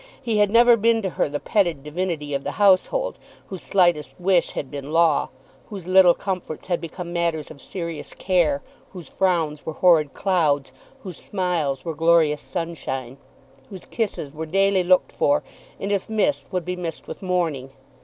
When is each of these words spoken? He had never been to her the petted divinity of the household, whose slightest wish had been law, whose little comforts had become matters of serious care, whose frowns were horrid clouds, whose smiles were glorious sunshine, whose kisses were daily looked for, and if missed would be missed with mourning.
He 0.19 0.39
had 0.39 0.49
never 0.49 0.75
been 0.77 1.03
to 1.03 1.11
her 1.11 1.29
the 1.29 1.39
petted 1.39 1.83
divinity 1.83 2.33
of 2.33 2.43
the 2.43 2.53
household, 2.53 3.19
whose 3.49 3.61
slightest 3.61 4.19
wish 4.19 4.53
had 4.53 4.71
been 4.71 4.91
law, 4.91 5.29
whose 5.67 5.85
little 5.85 6.15
comforts 6.15 6.69
had 6.69 6.81
become 6.81 7.13
matters 7.13 7.51
of 7.51 7.61
serious 7.61 8.15
care, 8.15 8.63
whose 8.93 9.07
frowns 9.07 9.63
were 9.63 9.73
horrid 9.73 10.15
clouds, 10.15 10.73
whose 11.01 11.17
smiles 11.17 11.85
were 11.85 11.93
glorious 11.93 12.41
sunshine, 12.41 13.17
whose 13.69 13.85
kisses 13.85 14.33
were 14.33 14.47
daily 14.47 14.83
looked 14.83 15.11
for, 15.11 15.43
and 15.79 15.91
if 15.91 16.09
missed 16.09 16.47
would 16.51 16.65
be 16.65 16.75
missed 16.75 17.07
with 17.07 17.21
mourning. 17.21 17.69